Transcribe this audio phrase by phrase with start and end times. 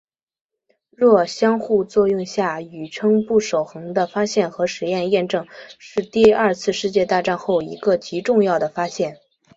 [0.89, 5.45] 弱相互作用下宇称不守恒的发现和实验验证
[5.77, 9.19] 是第二次世界大战后一个极重要的发现。